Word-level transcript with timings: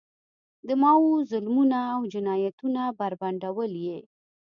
د 0.67 0.69
ماوو 0.81 1.11
ظلمونه 1.31 1.79
او 1.93 2.01
جنایتونه 2.13 2.81
بربنډول 2.99 3.71
یې. 3.85 3.99